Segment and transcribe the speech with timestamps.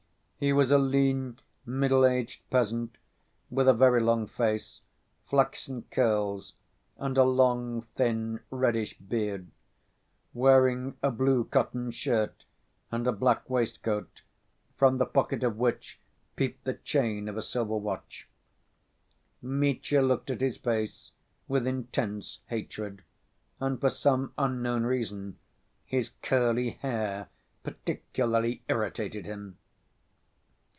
[0.43, 2.97] He was a lean, middle‐aged peasant,
[3.51, 4.81] with a very long face,
[5.29, 6.53] flaxen curls,
[6.97, 9.51] and a long, thin, reddish beard,
[10.33, 12.43] wearing a blue cotton shirt
[12.91, 14.23] and a black waistcoat,
[14.79, 15.99] from the pocket of which
[16.35, 18.27] peeped the chain of a silver watch.
[19.43, 21.11] Mitya looked at his face
[21.47, 23.03] with intense hatred,
[23.59, 25.37] and for some unknown reason
[25.85, 27.29] his curly hair
[27.61, 29.59] particularly irritated him.